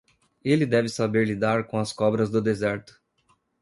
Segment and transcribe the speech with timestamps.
[0.43, 2.99] Ele deve saber lidar com as cobras do deserto.